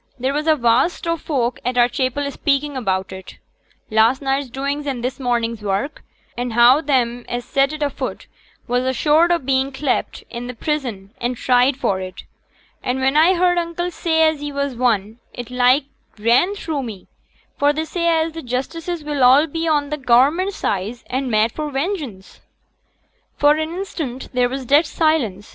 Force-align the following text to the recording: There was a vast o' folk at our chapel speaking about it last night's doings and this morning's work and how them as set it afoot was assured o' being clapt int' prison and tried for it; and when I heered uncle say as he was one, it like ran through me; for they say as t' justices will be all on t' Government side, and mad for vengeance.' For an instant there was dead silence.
There 0.17 0.33
was 0.33 0.47
a 0.47 0.55
vast 0.55 1.07
o' 1.07 1.15
folk 1.15 1.59
at 1.63 1.77
our 1.77 1.87
chapel 1.87 2.31
speaking 2.31 2.75
about 2.75 3.11
it 3.11 3.37
last 3.91 4.19
night's 4.19 4.49
doings 4.49 4.87
and 4.87 5.03
this 5.03 5.19
morning's 5.19 5.61
work 5.61 6.01
and 6.35 6.53
how 6.53 6.81
them 6.81 7.23
as 7.29 7.45
set 7.45 7.71
it 7.71 7.83
afoot 7.83 8.25
was 8.67 8.83
assured 8.83 9.31
o' 9.31 9.37
being 9.37 9.71
clapt 9.71 10.23
int' 10.31 10.59
prison 10.59 11.13
and 11.21 11.37
tried 11.37 11.77
for 11.77 12.01
it; 12.01 12.23
and 12.81 12.99
when 12.99 13.15
I 13.15 13.35
heered 13.35 13.59
uncle 13.59 13.91
say 13.91 14.23
as 14.27 14.39
he 14.41 14.51
was 14.51 14.73
one, 14.75 15.19
it 15.35 15.51
like 15.51 15.85
ran 16.17 16.55
through 16.55 16.81
me; 16.81 17.05
for 17.59 17.71
they 17.71 17.85
say 17.85 18.07
as 18.07 18.31
t' 18.31 18.41
justices 18.41 19.03
will 19.03 19.45
be 19.45 19.67
all 19.67 19.75
on 19.75 19.91
t' 19.91 19.97
Government 19.97 20.51
side, 20.51 20.95
and 21.11 21.29
mad 21.29 21.51
for 21.51 21.69
vengeance.' 21.69 22.41
For 23.37 23.51
an 23.53 23.69
instant 23.71 24.29
there 24.33 24.49
was 24.49 24.65
dead 24.65 24.87
silence. 24.87 25.47